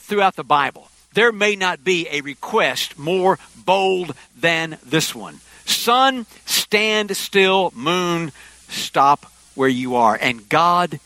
Throughout 0.03 0.35
the 0.35 0.43
Bible, 0.43 0.90
there 1.13 1.31
may 1.31 1.55
not 1.55 1.83
be 1.83 2.07
a 2.09 2.21
request 2.21 2.97
more 2.97 3.39
bold 3.55 4.13
than 4.37 4.77
this 4.85 5.13
one. 5.13 5.39
Sun, 5.65 6.25
stand 6.45 7.15
still, 7.15 7.71
moon, 7.75 8.31
stop 8.67 9.25
where 9.55 9.69
you 9.69 9.95
are. 9.95 10.17
And 10.19 10.47
God 10.49 10.99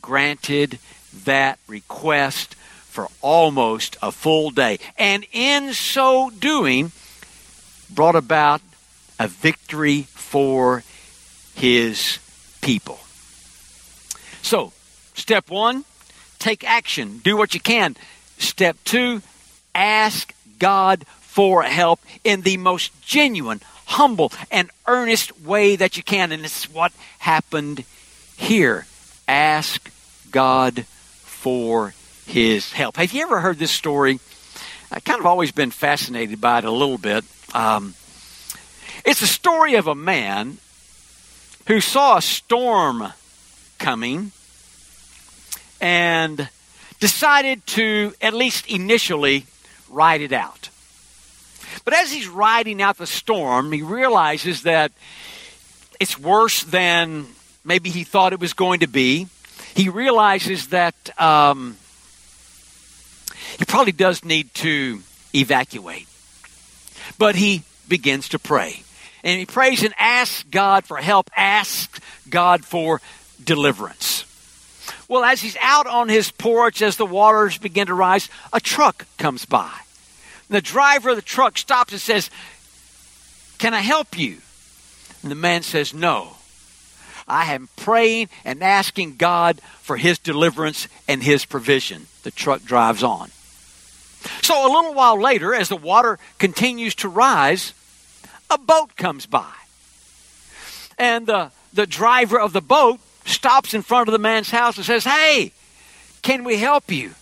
granted 0.00 0.78
that 1.24 1.58
request 1.66 2.54
for 2.54 3.08
almost 3.20 3.96
a 4.02 4.12
full 4.12 4.50
day. 4.50 4.78
And 4.96 5.26
in 5.32 5.72
so 5.74 6.30
doing, 6.30 6.92
brought 7.90 8.16
about 8.16 8.60
a 9.18 9.28
victory 9.28 10.02
for 10.02 10.82
his 11.54 12.18
people. 12.60 12.98
So, 14.42 14.72
step 15.14 15.50
one, 15.50 15.84
take 16.38 16.64
action, 16.64 17.18
do 17.18 17.36
what 17.36 17.54
you 17.54 17.60
can. 17.60 17.96
Step 18.38 18.76
two, 18.84 19.22
ask 19.76 20.34
God 20.58 21.06
for 21.20 21.62
help 21.62 22.00
in 22.24 22.40
the 22.40 22.56
most 22.56 23.00
genuine, 23.02 23.60
humble, 23.84 24.32
and 24.50 24.70
earnest 24.86 25.40
way 25.42 25.76
that 25.76 25.96
you 25.96 26.02
can. 26.02 26.32
And 26.32 26.44
it's 26.44 26.68
what 26.68 26.92
happened 27.18 27.84
here. 28.36 28.86
Ask 29.28 29.92
God 30.30 30.86
for 30.86 31.94
his 32.26 32.72
help. 32.72 32.96
Have 32.96 33.12
you 33.12 33.22
ever 33.22 33.40
heard 33.40 33.58
this 33.58 33.70
story? 33.70 34.18
I've 34.90 35.04
kind 35.04 35.20
of 35.20 35.26
always 35.26 35.52
been 35.52 35.70
fascinated 35.70 36.40
by 36.40 36.58
it 36.58 36.64
a 36.64 36.70
little 36.70 36.98
bit. 36.98 37.24
Um, 37.54 37.94
it's 39.04 39.22
a 39.22 39.26
story 39.26 39.74
of 39.74 39.86
a 39.86 39.94
man 39.94 40.58
who 41.66 41.80
saw 41.80 42.16
a 42.16 42.22
storm 42.22 43.12
coming 43.78 44.32
and 45.80 46.48
decided 46.98 47.66
to, 47.66 48.14
at 48.20 48.32
least 48.32 48.68
initially, 48.68 49.46
ride 49.88 50.20
it 50.20 50.32
out. 50.32 50.70
But 51.84 51.94
as 51.94 52.12
he's 52.12 52.28
riding 52.28 52.80
out 52.80 52.98
the 52.98 53.06
storm, 53.06 53.72
he 53.72 53.82
realizes 53.82 54.62
that 54.62 54.92
it's 56.00 56.18
worse 56.18 56.62
than 56.64 57.26
maybe 57.64 57.90
he 57.90 58.04
thought 58.04 58.32
it 58.32 58.40
was 58.40 58.52
going 58.52 58.80
to 58.80 58.86
be. 58.86 59.28
He 59.74 59.88
realizes 59.88 60.68
that 60.68 60.94
um, 61.20 61.76
he 63.58 63.64
probably 63.64 63.92
does 63.92 64.24
need 64.24 64.52
to 64.54 65.00
evacuate. 65.34 66.06
But 67.18 67.36
he 67.36 67.62
begins 67.88 68.30
to 68.30 68.38
pray. 68.38 68.82
And 69.22 69.38
he 69.38 69.46
prays 69.46 69.82
and 69.82 69.94
asks 69.98 70.44
God 70.44 70.84
for 70.84 70.96
help, 70.98 71.30
asks 71.36 72.00
God 72.28 72.64
for 72.64 73.00
deliverance. 73.42 74.15
Well, 75.08 75.24
as 75.24 75.40
he's 75.40 75.56
out 75.60 75.86
on 75.86 76.08
his 76.08 76.30
porch, 76.30 76.82
as 76.82 76.96
the 76.96 77.06
waters 77.06 77.58
begin 77.58 77.86
to 77.86 77.94
rise, 77.94 78.28
a 78.52 78.60
truck 78.60 79.06
comes 79.18 79.44
by. 79.44 79.72
The 80.48 80.60
driver 80.60 81.10
of 81.10 81.16
the 81.16 81.22
truck 81.22 81.58
stops 81.58 81.92
and 81.92 82.00
says, 82.00 82.30
Can 83.58 83.74
I 83.74 83.80
help 83.80 84.18
you? 84.18 84.38
And 85.22 85.30
the 85.30 85.36
man 85.36 85.62
says, 85.62 85.94
No. 85.94 86.32
I 87.28 87.54
am 87.54 87.68
praying 87.76 88.28
and 88.44 88.62
asking 88.62 89.16
God 89.16 89.60
for 89.80 89.96
his 89.96 90.18
deliverance 90.18 90.86
and 91.08 91.22
his 91.22 91.44
provision. 91.44 92.06
The 92.22 92.30
truck 92.30 92.62
drives 92.62 93.02
on. 93.02 93.30
So 94.42 94.64
a 94.64 94.70
little 94.72 94.94
while 94.94 95.20
later, 95.20 95.52
as 95.54 95.68
the 95.68 95.76
water 95.76 96.18
continues 96.38 96.94
to 96.96 97.08
rise, 97.08 97.72
a 98.48 98.58
boat 98.58 98.96
comes 98.96 99.26
by. 99.26 99.52
And 100.98 101.26
the, 101.26 101.50
the 101.72 101.86
driver 101.86 102.38
of 102.38 102.52
the 102.52 102.60
boat 102.60 103.00
stops 103.26 103.74
in 103.74 103.82
front 103.82 104.08
of 104.08 104.12
the 104.12 104.18
man's 104.18 104.50
house 104.50 104.76
and 104.76 104.86
says, 104.86 105.04
Hey, 105.04 105.52
can 106.22 106.44
we 106.44 106.56
help 106.56 106.90
you? 106.90 107.12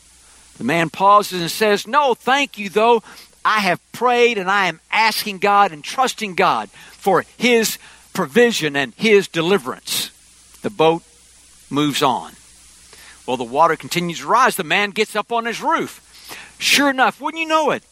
The 0.58 0.64
man 0.64 0.90
pauses 0.90 1.40
and 1.40 1.50
says, 1.50 1.86
No, 1.86 2.14
thank 2.14 2.58
you, 2.58 2.68
though. 2.68 3.02
I 3.44 3.60
have 3.60 3.80
prayed 3.92 4.38
and 4.38 4.50
I 4.50 4.66
am 4.66 4.80
asking 4.90 5.38
God 5.38 5.72
and 5.72 5.84
trusting 5.84 6.34
God 6.34 6.70
for 6.70 7.24
His 7.36 7.78
provision 8.14 8.76
and 8.76 8.94
His 8.94 9.28
deliverance. 9.28 10.10
The 10.62 10.70
boat 10.70 11.02
moves 11.68 12.02
on. 12.02 12.32
Well, 13.26 13.36
the 13.36 13.44
water 13.44 13.76
continues 13.76 14.20
to 14.20 14.26
rise. 14.26 14.56
The 14.56 14.64
man 14.64 14.90
gets 14.90 15.16
up 15.16 15.32
on 15.32 15.46
his 15.46 15.60
roof. 15.60 16.00
Sure 16.58 16.90
enough, 16.90 17.20
wouldn't 17.20 17.40
you 17.40 17.48
know 17.48 17.70
it? 17.70 17.82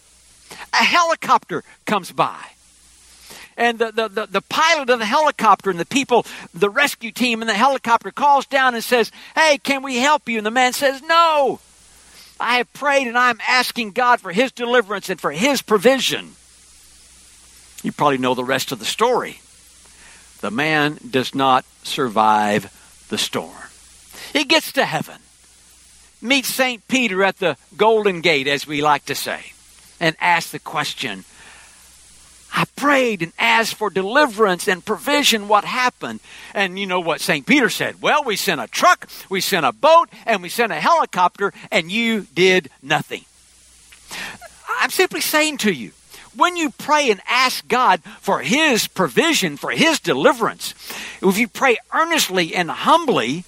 A 0.72 0.84
helicopter 0.84 1.64
comes 1.86 2.12
by. 2.12 2.42
And 3.56 3.78
the, 3.78 3.92
the, 3.92 4.08
the, 4.08 4.26
the, 4.26 4.40
pilot 4.40 4.90
of 4.90 4.98
the 4.98 5.04
helicopter 5.04 5.70
and 5.70 5.78
the 5.78 5.86
people, 5.86 6.24
the 6.54 6.70
rescue 6.70 7.12
team 7.12 7.42
in 7.42 7.48
the 7.48 7.54
helicopter 7.54 8.10
calls 8.10 8.46
down 8.46 8.74
and 8.74 8.82
says, 8.82 9.12
Hey, 9.34 9.58
can 9.58 9.82
we 9.82 9.98
help 9.98 10.28
you? 10.28 10.38
And 10.38 10.46
the 10.46 10.50
man 10.50 10.72
says, 10.72 11.02
No. 11.02 11.60
I 12.40 12.56
have 12.56 12.72
prayed 12.72 13.06
and 13.06 13.16
I'm 13.16 13.40
asking 13.46 13.92
God 13.92 14.20
for 14.20 14.32
his 14.32 14.50
deliverance 14.52 15.08
and 15.08 15.20
for 15.20 15.30
his 15.30 15.62
provision. 15.62 16.32
You 17.82 17.92
probably 17.92 18.18
know 18.18 18.34
the 18.34 18.44
rest 18.44 18.72
of 18.72 18.78
the 18.78 18.84
story. 18.84 19.40
The 20.40 20.50
man 20.50 20.98
does 21.08 21.34
not 21.34 21.64
survive 21.84 23.06
the 23.10 23.18
storm. 23.18 23.52
He 24.32 24.44
gets 24.44 24.72
to 24.72 24.84
heaven, 24.84 25.18
meets 26.20 26.48
St. 26.48 26.86
Peter 26.88 27.22
at 27.22 27.38
the 27.38 27.56
Golden 27.76 28.20
Gate, 28.22 28.48
as 28.48 28.66
we 28.66 28.82
like 28.82 29.04
to 29.06 29.14
say, 29.14 29.52
and 30.00 30.16
asks 30.20 30.50
the 30.50 30.58
question 30.58 31.24
I 32.54 32.64
prayed 32.76 33.22
and 33.22 33.32
asked 33.38 33.74
for 33.74 33.88
deliverance 33.88 34.68
and 34.68 34.84
provision. 34.84 35.48
What 35.48 35.64
happened? 35.64 36.20
And 36.54 36.78
you 36.78 36.86
know 36.86 37.00
what 37.00 37.20
St. 37.20 37.46
Peter 37.46 37.70
said? 37.70 38.02
Well, 38.02 38.24
we 38.24 38.36
sent 38.36 38.60
a 38.60 38.66
truck, 38.66 39.08
we 39.30 39.40
sent 39.40 39.64
a 39.64 39.72
boat, 39.72 40.10
and 40.26 40.42
we 40.42 40.48
sent 40.48 40.72
a 40.72 40.80
helicopter, 40.80 41.52
and 41.70 41.90
you 41.90 42.26
did 42.34 42.68
nothing. 42.82 43.24
I'm 44.80 44.90
simply 44.90 45.20
saying 45.20 45.58
to 45.58 45.72
you, 45.72 45.92
when 46.36 46.56
you 46.56 46.70
pray 46.70 47.10
and 47.10 47.20
ask 47.28 47.66
God 47.68 48.02
for 48.20 48.40
His 48.40 48.88
provision, 48.88 49.56
for 49.56 49.70
His 49.70 50.00
deliverance, 50.00 50.74
if 51.22 51.38
you 51.38 51.48
pray 51.48 51.76
earnestly 51.94 52.54
and 52.54 52.70
humbly 52.70 53.44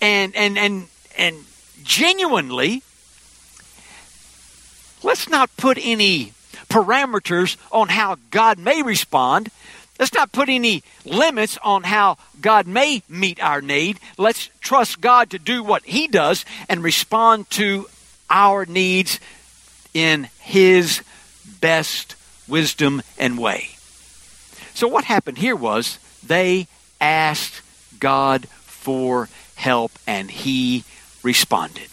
and 0.00 0.34
and 0.34 0.58
and 0.58 0.88
and 1.16 1.36
genuinely, 1.82 2.82
let's 5.02 5.28
not 5.28 5.54
put 5.56 5.78
any 5.80 6.32
parameters 6.74 7.56
on 7.70 7.86
how 7.88 8.16
God 8.32 8.58
may 8.58 8.82
respond. 8.82 9.48
Let's 10.00 10.12
not 10.12 10.32
put 10.32 10.48
any 10.48 10.82
limits 11.04 11.56
on 11.62 11.84
how 11.84 12.18
God 12.40 12.66
may 12.66 13.04
meet 13.08 13.40
our 13.40 13.60
need. 13.60 14.00
Let's 14.18 14.50
trust 14.60 15.00
God 15.00 15.30
to 15.30 15.38
do 15.38 15.62
what 15.62 15.84
He 15.84 16.08
does 16.08 16.44
and 16.68 16.82
respond 16.82 17.48
to 17.50 17.86
our 18.28 18.66
needs 18.66 19.20
in 19.94 20.28
His 20.40 21.04
best 21.60 22.16
wisdom 22.48 23.02
and 23.16 23.38
way. 23.38 23.68
So, 24.74 24.88
what 24.88 25.04
happened 25.04 25.38
here 25.38 25.54
was 25.54 26.00
they 26.26 26.66
asked 27.00 27.62
God 28.00 28.48
for 28.48 29.28
help 29.54 29.92
and 30.08 30.28
He 30.28 30.82
responded. 31.22 31.90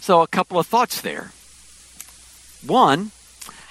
So, 0.00 0.20
a 0.20 0.26
couple 0.26 0.58
of 0.58 0.66
thoughts 0.66 1.00
there. 1.00 1.30
One, 2.66 3.10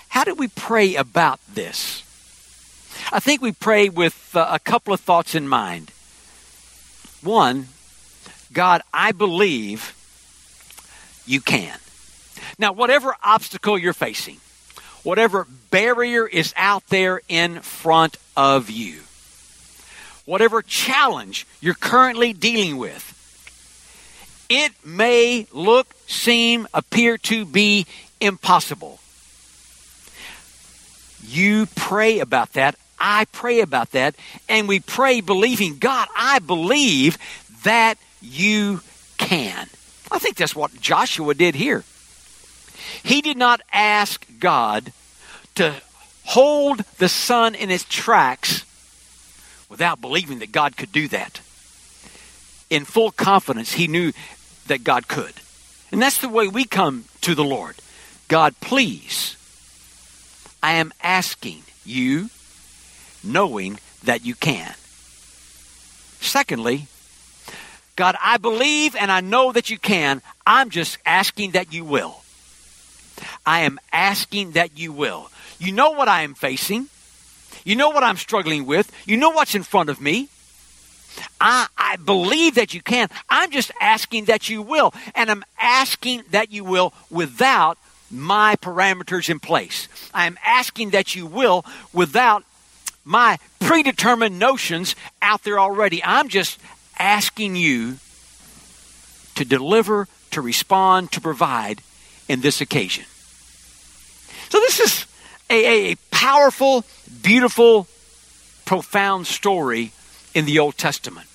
how 0.10 0.24
do 0.24 0.36
we 0.36 0.50
pray 0.50 0.96
about 0.96 1.40
this? 1.54 2.04
I 3.12 3.20
think 3.20 3.42
we 3.42 3.52
pray 3.52 3.90
with 3.90 4.36
uh, 4.36 4.48
a 4.52 4.60
couple 4.60 4.94
of 4.94 5.00
thoughts 5.00 5.36
in 5.36 5.48
mind. 5.48 5.92
One, 7.22 7.68
God, 8.52 8.82
I 8.94 9.12
believe 9.12 9.96
you 11.26 11.40
can. 11.40 11.78
Now, 12.60 12.74
whatever 12.74 13.16
obstacle 13.24 13.78
you're 13.78 13.94
facing, 13.94 14.38
whatever 15.04 15.48
barrier 15.70 16.28
is 16.28 16.54
out 16.58 16.86
there 16.88 17.22
in 17.28 17.62
front 17.62 18.18
of 18.36 18.70
you, 18.70 19.02
whatever 20.26 20.62
challenge 20.62 21.48
you're 21.62 21.74
currently 21.74 22.34
dealing 22.34 22.78
with, 22.78 23.18
it 24.50 24.74
may 24.84 25.48
look, 25.54 25.96
seem, 26.08 26.68
appear 26.74 27.18
to 27.18 27.46
be 27.46 27.86
impossible. 28.22 29.00
You 31.28 31.68
pray 31.76 32.20
about 32.20 32.54
that. 32.54 32.76
I 33.00 33.26
pray 33.32 33.62
about 33.62 33.92
that. 33.92 34.16
And 34.48 34.68
we 34.68 34.80
pray 34.80 35.22
believing, 35.22 35.78
God, 35.78 36.08
I 36.16 36.40
believe 36.40 37.18
that 37.64 37.98
you 38.22 38.82
can. 39.18 39.68
I 40.12 40.20
think 40.20 40.38
that's 40.38 40.56
what 40.56 40.80
Joshua 40.80 41.34
did 41.34 41.56
here. 41.56 41.84
He 43.04 43.22
did 43.22 43.38
not 43.38 43.62
ask 43.72 44.26
God 44.40 44.94
to 45.56 45.76
hold 46.26 46.80
the 46.98 47.10
sun 47.10 47.56
in 47.56 47.70
its 47.70 47.84
tracks 47.84 48.66
without 49.70 50.02
believing 50.02 50.40
that 50.40 50.52
God 50.52 50.78
could 50.78 50.92
do 50.92 51.08
that. 51.10 51.42
In 52.70 52.86
full 52.86 53.12
confidence, 53.12 53.74
he 53.74 53.88
knew 53.88 54.12
that 54.68 54.84
God 54.84 55.08
could. 55.08 55.34
And 55.92 56.02
that's 56.02 56.20
the 56.20 56.30
way 56.30 56.48
we 56.48 56.66
come 56.66 57.06
to 57.22 57.36
the 57.36 57.44
Lord. 57.44 57.76
God, 58.32 58.56
please, 58.62 59.36
I 60.64 60.76
am 60.76 60.94
asking 61.04 61.64
you, 61.84 62.30
knowing 63.22 63.78
that 64.06 64.26
you 64.26 64.36
can. 64.36 64.74
Secondly, 66.22 66.88
God, 67.98 68.16
I 68.24 68.38
believe 68.38 68.96
and 68.96 69.12
I 69.12 69.20
know 69.20 69.52
that 69.52 69.70
you 69.70 69.78
can. 69.78 70.22
I'm 70.48 70.70
just 70.70 70.98
asking 71.06 71.52
that 71.52 71.74
you 71.74 71.84
will. 71.84 72.22
I 73.46 73.64
am 73.64 73.82
asking 73.92 74.52
that 74.52 74.80
you 74.80 74.94
will. 74.94 75.30
You 75.60 75.74
know 75.74 75.92
what 75.92 76.08
I 76.08 76.22
am 76.22 76.34
facing. 76.34 76.88
You 77.66 77.76
know 77.76 77.90
what 77.90 78.02
I'm 78.02 78.16
struggling 78.16 78.66
with. 78.66 78.90
You 79.06 79.18
know 79.18 79.32
what's 79.32 79.56
in 79.56 79.64
front 79.64 79.90
of 79.90 80.00
me. 80.00 80.30
I, 81.42 81.68
I 81.78 81.98
believe 81.98 82.56
that 82.56 82.74
you 82.74 82.82
can. 82.82 83.10
I'm 83.30 83.52
just 83.52 83.72
asking 83.82 84.26
that 84.26 84.48
you 84.48 84.62
will. 84.62 84.94
And 85.16 85.30
I'm 85.30 85.44
asking 85.60 86.24
that 86.32 86.54
you 86.54 86.64
will 86.64 86.94
without 87.10 87.78
my 88.12 88.56
parameters 88.58 89.30
in 89.30 89.40
place. 89.40 89.88
I 90.14 90.28
am 90.28 90.38
asking 90.46 90.92
that 90.92 91.16
you 91.16 91.26
will 91.26 91.66
without 91.94 92.44
my 93.04 93.38
predetermined 93.60 94.38
notions 94.38 94.96
out 95.22 95.44
there 95.44 95.60
already. 95.60 96.04
I'm 96.04 96.30
just 96.30 96.60
asking 97.00 97.56
you 97.56 97.98
to 99.36 99.46
deliver, 99.46 100.08
to 100.32 100.42
respond, 100.42 101.12
to 101.14 101.22
provide 101.22 101.82
in 102.28 102.42
this 102.42 102.62
occasion. 102.62 103.06
So, 104.50 104.60
this 104.60 104.80
is 104.80 105.06
a, 105.50 105.92
a, 105.92 105.96
powerful, 106.12 106.86
beautiful, 107.22 107.88
profound 108.66 109.28
story 109.28 109.92
in 110.34 110.46
the 110.46 110.60
Old 110.60 110.78
Testament. 110.78 111.28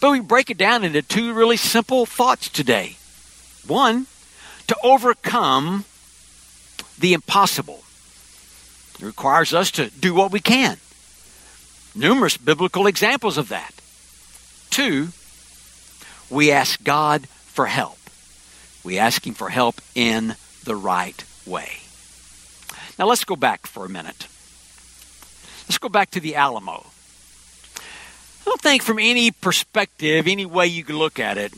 But 0.00 0.10
we 0.10 0.20
break 0.20 0.50
it 0.50 0.58
down 0.58 0.84
into 0.84 1.02
two 1.02 1.32
really 1.32 1.56
simple 1.56 2.04
thoughts 2.04 2.48
today. 2.48 2.96
One, 3.66 4.06
to 4.68 4.76
overcome 4.82 5.84
the 6.98 7.12
impossible. 7.12 7.82
It 8.98 9.04
requires 9.04 9.52
us 9.52 9.70
to 9.72 9.90
do 9.90 10.14
what 10.14 10.32
we 10.32 10.40
can. 10.40 10.78
Numerous 11.94 12.36
biblical 12.36 12.86
examples 12.86 13.38
of 13.38 13.48
that. 13.48 13.72
Two, 14.70 15.08
we 16.30 16.50
ask 16.50 16.82
God 16.82 17.26
for 17.28 17.66
help. 17.66 17.98
We 18.84 18.98
ask 18.98 19.26
Him 19.26 19.34
for 19.34 19.48
help 19.48 19.80
in 19.94 20.36
the 20.64 20.76
right 20.76 21.24
way. 21.46 21.78
Now 22.98 23.06
let's 23.06 23.24
go 23.24 23.36
back 23.36 23.66
for 23.66 23.84
a 23.84 23.88
minute. 23.88 24.26
Let's 25.68 25.78
go 25.78 25.88
back 25.88 26.10
to 26.12 26.20
the 26.20 26.36
Alamo. 26.36 26.86
I 27.76 28.44
don't 28.44 28.60
think 28.60 28.82
from 28.82 28.98
any 28.98 29.30
perspective, 29.32 30.26
any 30.26 30.46
way 30.46 30.68
you 30.68 30.84
can 30.84 30.96
look 30.96 31.18
at 31.18 31.36
it, 31.36 31.52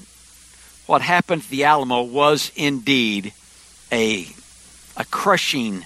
what 0.89 1.03
happened 1.03 1.43
to 1.43 1.51
the 1.51 1.65
Alamo 1.65 2.03
was 2.03 2.51
indeed 2.57 3.35
a, 3.93 4.27
a 4.97 5.05
crushing 5.05 5.85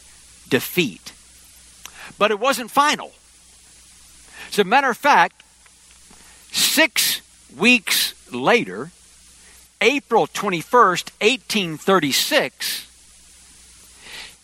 defeat. 0.49 1.12
But 2.19 2.31
it 2.31 2.38
wasn't 2.38 2.71
final. 2.71 3.11
As 4.49 4.61
a 4.61 4.65
matter 4.65 4.88
of 4.88 4.97
fact, 4.97 5.43
six 6.53 7.21
weeks 7.57 8.15
later, 8.33 8.93
April 9.81 10.29
21st, 10.29 11.11
1836, 11.21 12.87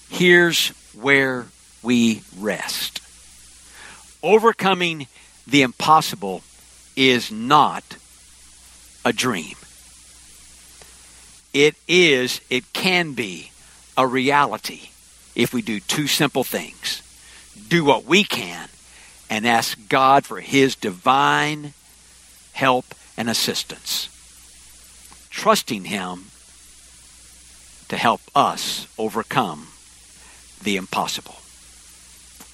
here's 0.10 0.70
where 0.94 1.48
we 1.82 2.22
rest. 2.38 3.02
Overcoming 4.24 5.08
the 5.46 5.62
impossible 5.62 6.44
is 6.96 7.32
not 7.32 7.84
a 9.06 9.14
dream. 9.14 9.56
It 11.54 11.76
is, 11.88 12.42
it 12.50 12.74
can 12.74 13.14
be 13.14 13.52
a 13.96 14.06
reality 14.06 14.90
if 15.36 15.54
we 15.54 15.62
do 15.62 15.80
two 15.80 16.08
simple 16.08 16.44
things 16.44 17.02
do 17.68 17.84
what 17.84 18.06
we 18.06 18.24
can 18.24 18.70
and 19.30 19.46
ask 19.46 19.78
God 19.90 20.26
for 20.26 20.40
His 20.40 20.76
divine 20.76 21.74
help 22.54 22.86
and 23.18 23.30
assistance, 23.30 24.10
trusting 25.30 25.86
Him 25.86 26.26
to 27.90 27.98
help 27.98 28.22
us 28.36 28.88
overcome 28.98 29.68
the 30.64 30.78
impossible. 30.78 31.36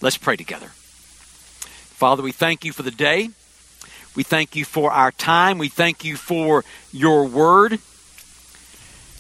Let's 0.01 0.17
pray 0.17 0.35
together. 0.35 0.71
Father, 2.03 2.21
we 2.21 2.33
thank 2.33 2.65
you 2.65 2.73
for 2.73 2.83
the 2.83 2.91
day. 2.91 3.29
We 4.13 4.23
thank 4.23 4.57
you 4.57 4.65
for 4.65 4.91
our 4.91 5.13
time. 5.13 5.57
We 5.57 5.69
thank 5.69 6.03
you 6.03 6.17
for 6.17 6.65
your 6.91 7.25
word. 7.29 7.71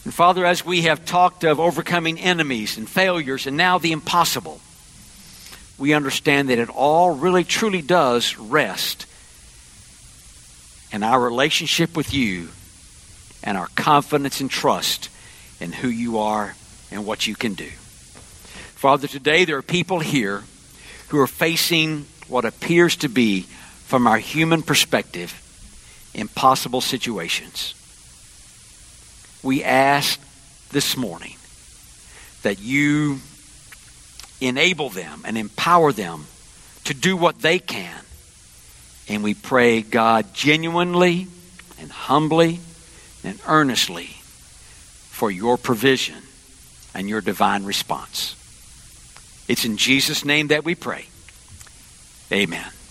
And 0.03 0.13
Father, 0.13 0.45
as 0.45 0.65
we 0.65 0.81
have 0.81 1.05
talked 1.05 1.45
of 1.45 1.61
overcoming 1.61 2.19
enemies 2.19 2.77
and 2.77 2.89
failures 2.89 3.47
and 3.47 3.55
now 3.55 3.77
the 3.77 3.93
impossible, 3.93 4.59
we 5.77 5.93
understand 5.93 6.49
that 6.49 6.59
it 6.59 6.67
all 6.69 7.11
really 7.11 7.45
truly 7.45 7.81
does 7.81 8.37
rest 8.37 9.05
in 10.91 11.03
our 11.03 11.21
relationship 11.21 11.95
with 11.95 12.13
you 12.13 12.49
and 13.45 13.57
our 13.57 13.69
confidence 13.77 14.41
and 14.41 14.51
trust 14.51 15.07
in 15.61 15.71
who 15.71 15.87
you 15.87 16.17
are 16.17 16.53
and 16.91 17.05
what 17.05 17.27
you 17.27 17.35
can 17.35 17.53
do. 17.53 17.69
Father, 18.75 19.07
today 19.07 19.45
there 19.45 19.55
are 19.55 19.61
people 19.61 19.99
here 20.01 20.43
who 21.07 21.19
are 21.19 21.27
facing 21.27 22.07
what 22.27 22.45
appears 22.45 22.95
to 22.97 23.09
be, 23.09 23.41
from 23.85 24.07
our 24.07 24.17
human 24.17 24.61
perspective, 24.61 25.39
impossible 26.13 26.81
situations. 26.81 27.75
We 29.43 29.63
ask 29.63 30.19
this 30.71 30.97
morning 30.97 31.35
that 32.43 32.59
you 32.59 33.19
enable 34.41 34.89
them 34.89 35.21
and 35.25 35.37
empower 35.37 35.91
them 35.91 36.25
to 36.85 36.93
do 36.93 37.15
what 37.15 37.39
they 37.39 37.59
can. 37.59 37.99
And 39.07 39.23
we 39.23 39.33
pray, 39.33 39.81
God, 39.81 40.33
genuinely 40.33 41.27
and 41.79 41.91
humbly 41.91 42.59
and 43.23 43.39
earnestly 43.47 44.07
for 45.11 45.29
your 45.29 45.57
provision 45.57 46.21
and 46.93 47.07
your 47.07 47.21
divine 47.21 47.63
response. 47.63 48.35
It's 49.47 49.65
in 49.65 49.77
Jesus' 49.77 50.25
name 50.25 50.47
that 50.47 50.63
we 50.63 50.75
pray. 50.75 51.05
Amen. 52.33 52.82